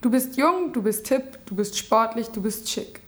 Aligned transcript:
Du 0.00 0.10
bist 0.12 0.36
jung, 0.36 0.72
du 0.72 0.80
bist 0.80 1.08
hip, 1.08 1.44
du 1.46 1.56
bist 1.56 1.76
sportlich, 1.76 2.28
du 2.28 2.40
bist 2.40 2.70
schick. 2.70 3.00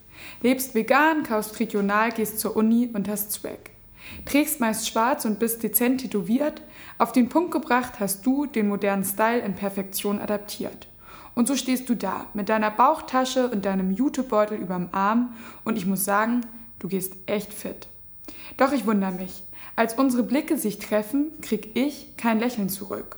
Lebst 0.42 0.74
vegan, 0.74 1.22
kaufst 1.22 1.60
regional, 1.60 2.10
gehst 2.10 2.40
zur 2.40 2.56
Uni 2.56 2.90
und 2.92 3.08
hast 3.08 3.30
Swag. 3.30 3.70
Trägst 4.24 4.58
meist 4.58 4.88
schwarz 4.88 5.24
und 5.24 5.38
bist 5.38 5.62
dezent 5.62 6.00
tätowiert. 6.00 6.62
Auf 6.98 7.12
den 7.12 7.28
Punkt 7.28 7.52
gebracht 7.52 8.00
hast 8.00 8.26
du 8.26 8.46
den 8.46 8.66
modernen 8.66 9.04
Style 9.04 9.38
in 9.38 9.54
Perfektion 9.54 10.18
adaptiert. 10.18 10.88
Und 11.36 11.46
so 11.46 11.54
stehst 11.54 11.88
du 11.88 11.94
da 11.94 12.26
mit 12.34 12.48
deiner 12.48 12.72
Bauchtasche 12.72 13.48
und 13.48 13.64
deinem 13.64 13.92
Jutebeutel 13.92 14.58
überm 14.58 14.88
Arm 14.90 15.36
und 15.62 15.76
ich 15.76 15.86
muss 15.86 16.04
sagen, 16.04 16.40
du 16.80 16.88
gehst 16.88 17.14
echt 17.26 17.52
fit. 17.52 17.86
Doch 18.56 18.72
ich 18.72 18.84
wundere 18.84 19.12
mich. 19.12 19.44
Als 19.76 19.94
unsere 19.94 20.24
Blicke 20.24 20.58
sich 20.58 20.80
treffen, 20.80 21.40
krieg 21.40 21.76
ich 21.76 22.16
kein 22.16 22.40
Lächeln 22.40 22.68
zurück. 22.68 23.16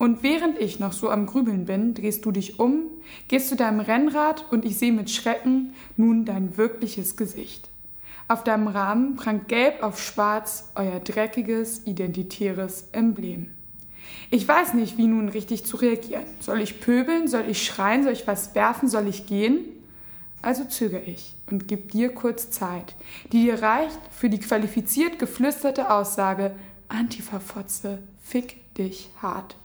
Und 0.00 0.22
während 0.22 0.58
ich 0.58 0.80
noch 0.80 0.94
so 0.94 1.10
am 1.10 1.26
Grübeln 1.26 1.66
bin, 1.66 1.92
drehst 1.92 2.24
du 2.24 2.32
dich 2.32 2.58
um, 2.58 2.84
gehst 3.28 3.50
zu 3.50 3.54
deinem 3.54 3.80
Rennrad 3.80 4.50
und 4.50 4.64
ich 4.64 4.78
sehe 4.78 4.92
mit 4.94 5.10
Schrecken 5.10 5.74
nun 5.98 6.24
dein 6.24 6.56
wirkliches 6.56 7.18
Gesicht. 7.18 7.68
Auf 8.26 8.42
deinem 8.42 8.66
Rahmen 8.66 9.16
prangt 9.16 9.48
gelb 9.48 9.82
auf 9.82 10.02
schwarz 10.02 10.70
euer 10.74 11.00
dreckiges, 11.00 11.86
identitäres 11.86 12.88
Emblem. 12.92 13.50
Ich 14.30 14.48
weiß 14.48 14.72
nicht, 14.72 14.96
wie 14.96 15.06
nun 15.06 15.28
richtig 15.28 15.66
zu 15.66 15.76
reagieren. 15.76 16.24
Soll 16.40 16.62
ich 16.62 16.80
pöbeln? 16.80 17.28
Soll 17.28 17.44
ich 17.46 17.62
schreien? 17.62 18.02
Soll 18.02 18.14
ich 18.14 18.26
was 18.26 18.54
werfen? 18.54 18.88
Soll 18.88 19.06
ich 19.06 19.26
gehen? 19.26 19.66
Also 20.40 20.64
zögere 20.64 21.02
ich 21.02 21.34
und 21.50 21.68
gib 21.68 21.90
dir 21.90 22.14
kurz 22.14 22.50
Zeit, 22.50 22.94
die 23.32 23.42
dir 23.42 23.60
reicht 23.60 24.00
für 24.10 24.30
die 24.30 24.40
qualifiziert 24.40 25.18
geflüsterte 25.18 25.90
Aussage 25.90 26.52
Antifa-Fotze, 26.88 27.98
fick 28.22 28.74
dich 28.78 29.10
hart. 29.20 29.56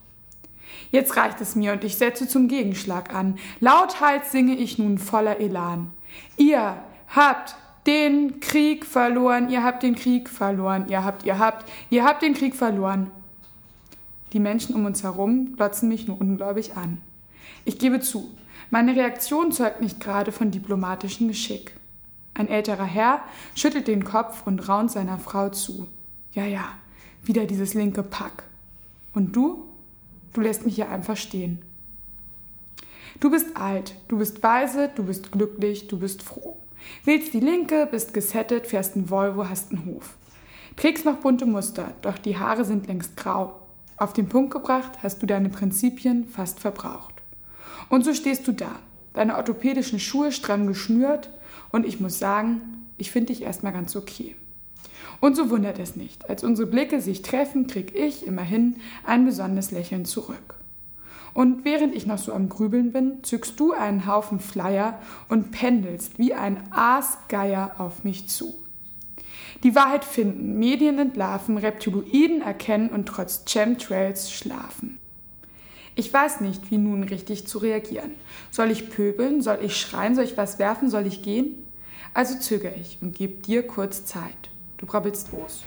Jetzt 0.91 1.15
reicht 1.17 1.41
es 1.41 1.55
mir 1.55 1.73
und 1.73 1.83
ich 1.83 1.97
setze 1.97 2.27
zum 2.27 2.47
Gegenschlag 2.47 3.13
an. 3.13 3.37
Lauthals 3.59 4.31
singe 4.31 4.55
ich 4.55 4.77
nun 4.77 4.97
voller 4.97 5.39
Elan. 5.39 5.91
Ihr 6.37 6.77
habt 7.07 7.55
den 7.85 8.39
Krieg 8.39 8.85
verloren, 8.85 9.49
ihr 9.49 9.63
habt 9.63 9.83
den 9.83 9.95
Krieg 9.95 10.29
verloren, 10.29 10.85
ihr 10.89 11.03
habt, 11.03 11.23
ihr 11.25 11.37
habt, 11.37 11.69
ihr 11.89 12.03
habt 12.03 12.21
den 12.21 12.33
Krieg 12.33 12.55
verloren. 12.55 13.11
Die 14.33 14.39
Menschen 14.39 14.75
um 14.75 14.85
uns 14.85 15.03
herum 15.03 15.55
glotzen 15.55 15.87
mich 15.87 16.07
nur 16.07 16.19
ungläubig 16.19 16.75
an. 16.75 16.99
Ich 17.63 17.77
gebe 17.77 17.99
zu, 17.99 18.35
meine 18.69 18.95
Reaktion 18.95 19.51
zeugt 19.51 19.81
nicht 19.81 19.99
gerade 19.99 20.31
von 20.31 20.51
diplomatischem 20.51 21.27
Geschick. 21.27 21.75
Ein 22.33 22.49
älterer 22.49 22.85
Herr 22.85 23.21
schüttelt 23.55 23.87
den 23.87 24.03
Kopf 24.03 24.45
und 24.45 24.67
raunt 24.67 24.91
seiner 24.91 25.19
Frau 25.19 25.49
zu. 25.49 25.87
Ja, 26.33 26.43
ja, 26.43 26.65
wieder 27.23 27.45
dieses 27.45 27.73
linke 27.73 28.03
Pack. 28.03 28.43
Und 29.13 29.35
du? 29.35 29.63
Du 30.35 30.41
lässt 30.41 30.65
mich 30.65 30.75
hier 30.75 30.89
einfach 30.89 31.15
stehen. 31.15 31.59
Du 33.21 33.31
bist 33.31 33.55
alt, 33.55 33.95
du 34.09 34.17
bist 34.17 34.43
weise, 34.43 34.91
du 34.93 35.05
bist 35.05 35.31
glücklich, 35.31 35.87
du 35.87 35.97
bist 35.97 36.21
froh. 36.21 36.57
Wählst 37.05 37.33
die 37.33 37.39
Linke, 37.39 37.87
bist 37.89 38.13
gesettet, 38.13 38.67
fährst 38.67 38.97
ein 38.97 39.09
Volvo, 39.09 39.47
hast 39.47 39.71
einen 39.71 39.85
Hof. 39.85 40.17
Trägst 40.75 41.05
noch 41.05 41.21
bunte 41.21 41.45
Muster, 41.45 41.93
doch 42.01 42.17
die 42.17 42.37
Haare 42.37 42.65
sind 42.65 42.87
längst 42.87 43.15
grau. 43.15 43.61
Auf 43.95 44.11
den 44.11 44.27
Punkt 44.27 44.51
gebracht 44.51 44.99
hast 45.01 45.21
du 45.21 45.25
deine 45.25 45.47
Prinzipien 45.47 46.27
fast 46.27 46.59
verbraucht. 46.59 47.13
Und 47.87 48.03
so 48.03 48.13
stehst 48.13 48.45
du 48.45 48.51
da, 48.51 48.79
deine 49.13 49.37
orthopädischen 49.37 50.01
Schuhe 50.01 50.33
stramm 50.33 50.67
geschnürt 50.67 51.29
und 51.71 51.85
ich 51.85 52.01
muss 52.01 52.19
sagen, 52.19 52.89
ich 52.97 53.09
finde 53.09 53.27
dich 53.27 53.41
erstmal 53.41 53.71
ganz 53.71 53.95
okay. 53.95 54.35
Und 55.19 55.35
so 55.35 55.49
wundert 55.49 55.79
es 55.79 55.95
nicht. 55.95 56.29
Als 56.29 56.43
unsere 56.43 56.67
Blicke 56.67 57.01
sich 57.01 57.21
treffen, 57.21 57.67
krieg 57.67 57.95
ich 57.95 58.25
immerhin 58.25 58.77
ein 59.05 59.25
besonderes 59.25 59.71
Lächeln 59.71 60.05
zurück. 60.05 60.55
Und 61.33 61.65
während 61.65 61.93
ich 61.93 62.05
noch 62.05 62.17
so 62.17 62.31
am 62.33 62.47
Grübeln 62.47 62.93
bin, 62.93 63.23
zückst 63.23 63.59
du 63.59 63.73
einen 63.73 64.07
Haufen 64.07 64.39
Flyer 64.39 64.99
und 65.27 65.51
pendelst 65.51 66.17
wie 66.17 66.33
ein 66.33 66.63
Aasgeier 66.71 67.75
auf 67.77 68.03
mich 68.05 68.29
zu. 68.29 68.55
Die 69.63 69.75
Wahrheit 69.75 70.05
finden, 70.05 70.57
Medien 70.59 70.97
entlarven, 70.97 71.57
Reptiloiden 71.57 72.41
erkennen 72.41 72.89
und 72.89 73.07
trotz 73.07 73.43
Chemtrails 73.45 74.31
schlafen. 74.31 74.99
Ich 75.95 76.13
weiß 76.13 76.41
nicht, 76.41 76.71
wie 76.71 76.77
nun 76.77 77.03
richtig 77.03 77.47
zu 77.47 77.57
reagieren. 77.57 78.11
Soll 78.51 78.71
ich 78.71 78.89
pöbeln? 78.89 79.41
Soll 79.41 79.59
ich 79.61 79.77
schreien? 79.77 80.15
Soll 80.15 80.25
ich 80.25 80.37
was 80.37 80.59
werfen? 80.59 80.89
Soll 80.89 81.07
ich 81.07 81.21
gehen? 81.21 81.65
Also 82.13 82.37
zögere 82.37 82.75
ich 82.75 82.97
und 83.01 83.15
gebe 83.15 83.41
dir 83.41 83.65
kurz 83.65 84.05
Zeit. 84.05 84.49
Du 84.77 84.85
brabbelst 84.85 85.31
los. 85.31 85.63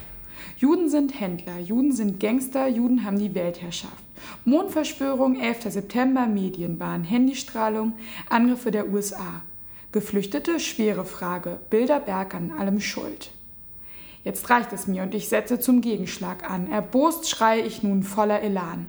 Juden 0.57 0.89
sind 0.89 1.19
Händler, 1.19 1.59
Juden 1.59 1.91
sind 1.91 2.19
Gangster, 2.19 2.67
Juden 2.67 3.03
haben 3.03 3.19
die 3.19 3.33
Weltherrschaft. 3.35 4.03
Mondverschwörung, 4.45 5.39
11. 5.39 5.71
September, 5.71 6.27
Medienbahn, 6.27 7.03
Handystrahlung, 7.03 7.93
Angriffe 8.29 8.71
der 8.71 8.89
USA. 8.89 9.41
Geflüchtete, 9.91 10.59
schwere 10.59 11.05
Frage, 11.05 11.59
Bilderberg 11.69 12.35
an 12.35 12.51
allem 12.51 12.79
schuld. 12.79 13.31
Jetzt 14.23 14.49
reicht 14.49 14.73
es 14.73 14.85
mir 14.85 15.03
und 15.03 15.15
ich 15.15 15.29
setze 15.29 15.59
zum 15.59 15.81
Gegenschlag 15.81 16.49
an. 16.49 16.69
Erbost 16.69 17.29
schreie 17.29 17.61
ich 17.61 17.81
nun 17.81 18.03
voller 18.03 18.41
Elan. 18.41 18.87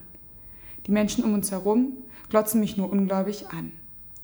Die 0.87 0.93
Menschen 0.93 1.25
um 1.25 1.35
uns 1.35 1.51
herum 1.51 1.93
glotzen 2.29 2.61
mich 2.61 2.77
nur 2.77 2.91
ungläubig 2.91 3.47
an. 3.49 3.73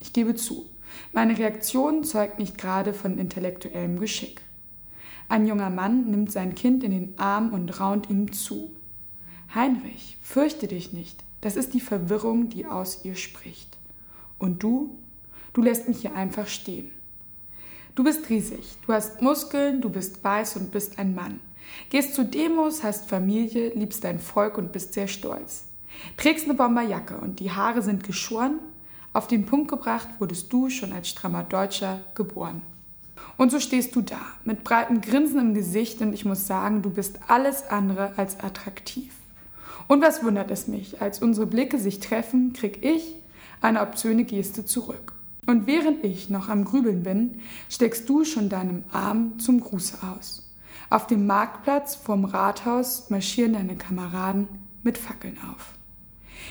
Ich 0.01 0.13
gebe 0.13 0.35
zu, 0.35 0.67
meine 1.13 1.39
Reaktion 1.39 2.05
zeugt 2.05 2.39
nicht 2.39 2.59
gerade 2.59 2.93
von 2.93 3.19
intellektuellem 3.19 3.99
Geschick. 3.99 4.41
Ein 5.29 5.47
junger 5.47 5.71
Mann 5.71 6.11
nimmt 6.11 6.31
sein 6.31 6.55
Kind 6.55 6.85
in 6.85 6.93
den 6.93 7.19
Arm 7.19 7.53
und 7.53 7.81
raunt 7.81 8.09
ihm 8.11 8.33
zu. 8.33 8.71
Heinrich, 9.55 10.19
fürchte 10.23 10.69
dich 10.69 10.93
nicht, 10.93 11.25
das 11.41 11.57
ist 11.57 11.75
die 11.75 11.81
Verwirrung, 11.81 12.49
die 12.49 12.67
aus 12.67 13.05
ihr 13.05 13.15
spricht. 13.15 13.77
Und 14.39 14.63
du? 14.63 14.97
Du 15.53 15.63
lässt 15.63 15.89
mich 15.89 16.01
hier 16.01 16.15
einfach 16.15 16.47
stehen. 16.47 16.91
Du 17.95 18.05
bist 18.05 18.29
riesig, 18.29 18.77
du 18.87 18.93
hast 18.93 19.23
Muskeln, 19.23 19.81
du 19.81 19.89
bist 19.89 20.23
weiß 20.23 20.57
und 20.57 20.71
bist 20.71 20.99
ein 20.99 21.15
Mann. 21.15 21.41
Gehst 21.91 22.15
zu 22.15 22.25
Demos, 22.25 22.85
hast 22.85 23.09
Familie, 23.09 23.73
liebst 23.75 24.05
dein 24.05 24.19
Volk 24.19 24.59
und 24.59 24.73
bist 24.73 24.93
sehr 24.93 25.09
stolz. 25.09 25.65
Trägst 26.17 26.45
eine 26.45 26.55
Bomberjacke 26.55 27.17
und 27.17 27.41
die 27.41 27.51
Haare 27.51 27.83
sind 27.83 28.05
geschoren. 28.05 28.59
Auf 29.13 29.27
den 29.27 29.47
Punkt 29.47 29.69
gebracht 29.69 30.09
wurdest 30.19 30.53
du 30.53 30.69
schon 30.69 30.93
als 30.93 31.09
strammer 31.09 31.43
Deutscher 31.43 32.01
geboren. 32.15 32.61
Und 33.37 33.51
so 33.51 33.61
stehst 33.61 33.95
du 33.95 34.01
da, 34.01 34.21
mit 34.45 34.65
breitem 34.65 35.01
Grinsen 35.01 35.39
im 35.39 35.55
Gesicht 35.55 36.01
und 36.01 36.13
ich 36.13 36.25
muss 36.25 36.47
sagen, 36.47 36.83
du 36.83 36.91
bist 36.91 37.19
alles 37.29 37.65
andere 37.69 38.13
als 38.17 38.41
attraktiv. 38.41 39.13
Und 39.89 40.03
was 40.03 40.25
wundert 40.25 40.51
es 40.51 40.67
mich, 40.69 41.01
als 41.01 41.21
unsere 41.21 41.47
Blicke 41.47 41.79
sich 41.79 42.01
treffen, 42.01 42.53
krieg 42.53 42.85
ich 42.85 43.15
eine 43.61 43.83
obszöne 43.83 44.25
Geste 44.25 44.65
zurück. 44.65 45.13
Und 45.47 45.67
während 45.67 46.03
ich 46.05 46.29
noch 46.29 46.49
am 46.49 46.65
Grübeln 46.65 47.03
bin, 47.03 47.41
steckst 47.69 48.09
du 48.09 48.25
schon 48.25 48.49
deinem 48.49 48.85
Arm 48.91 49.39
zum 49.39 49.61
Gruße 49.61 49.99
aus. 50.03 50.51
Auf 50.91 51.07
dem 51.07 51.27
Marktplatz 51.27 51.95
vorm 51.95 52.25
Rathaus 52.25 53.11
marschieren 53.11 53.53
deine 53.53 53.77
Kameraden 53.77 54.49
mit 54.83 54.99
Fackeln 54.99 55.39
auf. 55.53 55.75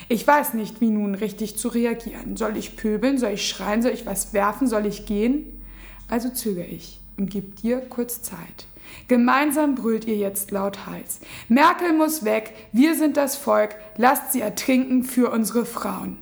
Ich 0.08 0.26
weiß 0.26 0.54
nicht, 0.54 0.82
wie 0.82 0.90
nun 0.90 1.16
richtig 1.16 1.58
zu 1.58 1.68
reagieren. 1.68 2.38
Soll 2.38 2.58
ich 2.58 2.76
pöbeln? 2.78 3.18
Soll 3.18 3.32
ich 3.32 3.48
schreien? 3.48 3.82
Soll 3.82 3.92
ich 3.92 4.06
was 4.06 4.34
werfen? 4.34 4.68
Soll 4.68 4.86
ich 4.86 5.06
gehen? 5.06 5.55
Also 6.08 6.30
zögere 6.30 6.66
ich 6.66 7.00
und 7.18 7.30
gebe 7.30 7.52
dir 7.62 7.80
kurz 7.80 8.22
Zeit. 8.22 8.68
Gemeinsam 9.08 9.76
brüllt 9.76 10.06
ihr 10.06 10.18
jetzt 10.18 10.52
laut 10.52 10.86
heiß. 10.86 11.20
Merkel 11.50 11.94
muss 11.94 12.24
weg, 12.24 12.54
wir 12.72 12.96
sind 12.96 13.18
das 13.18 13.36
Volk, 13.36 13.76
lasst 13.98 14.32
sie 14.32 14.42
ertrinken 14.42 15.04
für 15.04 15.32
unsere 15.32 15.66
Frauen. 15.66 16.18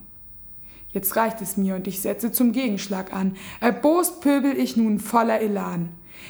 Jetzt 0.92 1.16
reicht 1.16 1.42
es 1.42 1.58
mir 1.58 1.76
und 1.76 1.88
ich 1.88 2.02
setze 2.02 2.32
zum 2.32 2.52
Gegenschlag 2.52 3.14
an. 3.14 3.36
Erbost 3.60 4.22
pöbel 4.22 4.58
ich 4.58 4.78
nun 4.78 5.00
voller 5.00 5.42
Elan. 5.42 5.90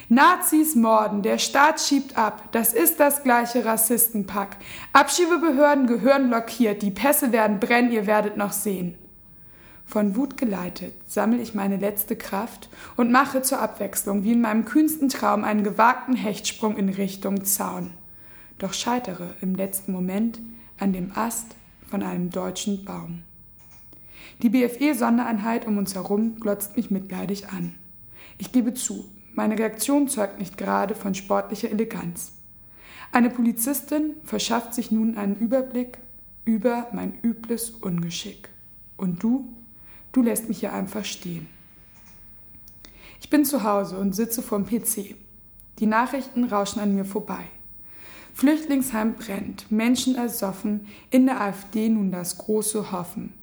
Nazis 0.10 0.76
morden, 0.76 1.22
der 1.22 1.38
Staat 1.38 1.80
schiebt 1.82 2.18
ab, 2.18 2.52
das 2.52 2.74
ist 2.74 3.00
das 3.00 3.24
gleiche 3.24 3.66
Rassistenpack. 3.66 4.58
Abschiebebehörden 4.94 5.86
gehören 5.86 6.30
blockiert, 6.30 6.82
die 6.82 6.92
Pässe 6.92 7.32
werden 7.32 7.60
brennen, 7.60 7.92
ihr 7.92 8.08
werdet 8.08 8.38
noch 8.38 8.54
sehen. 8.54 8.98
Von 9.86 10.16
Wut 10.16 10.38
geleitet 10.38 10.94
sammle 11.08 11.42
ich 11.42 11.54
meine 11.54 11.78
letzte 11.78 12.16
Kraft 12.16 12.70
und 12.96 13.12
mache 13.12 13.42
zur 13.42 13.62
Abwechslung 13.62 14.24
wie 14.24 14.32
in 14.32 14.42
meinem 14.42 14.66
kühnsten 14.66 15.10
Traum 15.10 15.44
einen 15.44 15.64
gewagten 15.64 16.16
Hechtsprung 16.16 16.78
in 16.78 16.90
Richtung 16.90 17.44
Zaun. 17.46 17.92
Doch 18.58 18.74
scheitere 18.74 19.30
im 19.42 19.56
letzten 19.56 19.92
Moment 19.92 20.40
an 20.80 20.94
dem 20.94 21.12
Ast 21.16 21.56
von 21.88 22.02
einem 22.02 22.30
deutschen 22.30 22.86
Baum. 22.86 23.24
Die 24.42 24.50
BFE-Sondereinheit 24.50 25.68
um 25.68 25.78
uns 25.78 25.96
herum 25.96 26.40
glotzt 26.40 26.76
mich 26.76 26.90
mitleidig 26.90 27.50
an. 27.50 27.76
Ich 28.38 28.52
gebe 28.52 28.74
zu, 28.74 29.06
meine 29.36 29.58
Reaktion 29.58 30.08
zeugt 30.08 30.40
nicht 30.40 30.58
gerade 30.58 30.96
von 30.96 31.14
sportlicher 31.14 31.70
Eleganz. 31.70 32.34
Eine 33.12 33.30
Polizistin 33.30 34.16
verschafft 34.24 34.74
sich 34.74 34.92
nun 34.92 35.18
einen 35.18 35.36
Überblick 35.36 36.00
über 36.46 36.88
mein 36.94 37.14
übles 37.22 37.70
Ungeschick. 37.70 38.50
Und 38.98 39.22
du? 39.22 39.54
Du 40.14 40.22
lässt 40.22 40.48
mich 40.48 40.60
hier 40.60 40.72
einfach 40.72 41.04
stehen. 41.04 41.48
Ich 43.20 43.30
bin 43.30 43.46
zu 43.46 43.64
Hause 43.64 43.98
und 43.98 44.16
sitze 44.16 44.42
vorm 44.42 44.66
PC. 44.66 45.16
Die 45.80 45.86
Nachrichten 45.88 46.46
rauschen 46.46 46.80
an 46.80 46.94
mir 46.94 47.04
vorbei. 47.04 47.44
Flüchtlingsheim 48.36 49.16
brennt, 49.16 49.72
Menschen 49.72 50.16
ersoffen, 50.16 50.88
in 51.10 51.26
der 51.26 51.42
AfD 51.42 51.90
nun 51.90 52.12
das 52.12 52.38
große 52.38 52.92
Hoffen. 52.92 53.34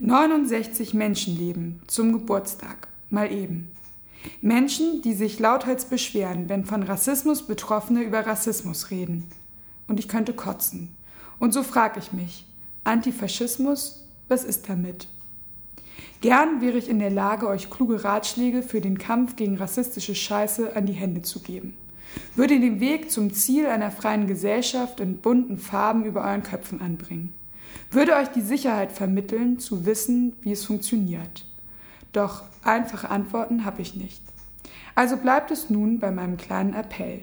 69 0.00 0.92
Menschenleben 0.92 1.80
zum 1.86 2.12
Geburtstag, 2.12 2.88
mal 3.10 3.32
eben. 3.32 3.70
Menschen, 4.42 5.00
die 5.02 5.14
sich 5.14 5.38
lauthals 5.38 5.86
beschweren, 5.86 6.48
wenn 6.48 6.66
von 6.66 6.82
Rassismus 6.82 7.46
Betroffene 7.46 8.02
über 8.02 8.26
Rassismus 8.26 8.90
reden. 8.90 9.26
Und 9.86 9.98
ich 9.98 10.08
könnte 10.08 10.34
kotzen. 10.34 10.94
Und 11.38 11.54
so 11.54 11.62
frage 11.62 12.00
ich 12.00 12.12
mich, 12.12 12.44
Antifaschismus, 12.84 14.06
was 14.28 14.44
ist 14.44 14.68
damit? 14.68 15.08
Gern 16.20 16.60
wäre 16.60 16.78
ich 16.78 16.88
in 16.88 16.98
der 16.98 17.10
Lage, 17.10 17.46
euch 17.46 17.70
kluge 17.70 18.02
Ratschläge 18.02 18.62
für 18.62 18.80
den 18.80 18.98
Kampf 18.98 19.36
gegen 19.36 19.56
rassistische 19.56 20.16
Scheiße 20.16 20.74
an 20.74 20.86
die 20.86 20.92
Hände 20.92 21.22
zu 21.22 21.40
geben. 21.40 21.76
Würde 22.34 22.58
den 22.58 22.80
Weg 22.80 23.10
zum 23.10 23.32
Ziel 23.32 23.66
einer 23.66 23.90
freien 23.90 24.26
Gesellschaft 24.26 24.98
in 24.98 25.18
bunten 25.18 25.58
Farben 25.58 26.04
über 26.04 26.24
euren 26.24 26.42
Köpfen 26.42 26.80
anbringen. 26.80 27.34
Würde 27.90 28.16
euch 28.16 28.28
die 28.28 28.40
Sicherheit 28.40 28.90
vermitteln, 28.90 29.58
zu 29.58 29.86
wissen, 29.86 30.34
wie 30.40 30.52
es 30.52 30.64
funktioniert. 30.64 31.46
Doch 32.12 32.42
einfache 32.64 33.10
Antworten 33.10 33.64
habe 33.64 33.82
ich 33.82 33.94
nicht. 33.94 34.22
Also 34.94 35.16
bleibt 35.16 35.50
es 35.50 35.70
nun 35.70 36.00
bei 36.00 36.10
meinem 36.10 36.36
kleinen 36.36 36.74
Appell. 36.74 37.22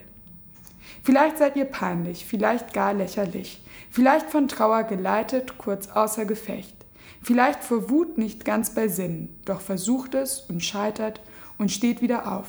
Vielleicht 1.03 1.37
seid 1.37 1.55
ihr 1.55 1.65
peinlich, 1.65 2.25
vielleicht 2.25 2.73
gar 2.73 2.93
lächerlich, 2.93 3.61
vielleicht 3.91 4.29
von 4.29 4.47
Trauer 4.47 4.83
geleitet, 4.83 5.57
kurz 5.57 5.87
außer 5.87 6.25
Gefecht, 6.25 6.84
vielleicht 7.25 7.63
vor 7.63 7.89
Wut 7.89 8.19
nicht 8.19 8.45
ganz 8.45 8.69
bei 8.75 8.87
Sinn, 8.87 9.29
doch 9.45 9.59
versucht 9.59 10.13
es 10.13 10.41
und 10.41 10.63
scheitert 10.63 11.21
und 11.57 11.71
steht 11.71 12.03
wieder 12.03 12.31
auf, 12.31 12.45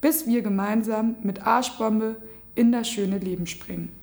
bis 0.00 0.26
wir 0.26 0.42
gemeinsam 0.42 1.14
mit 1.22 1.46
Arschbombe 1.46 2.16
in 2.56 2.72
das 2.72 2.88
schöne 2.88 3.18
Leben 3.18 3.46
springen. 3.46 3.99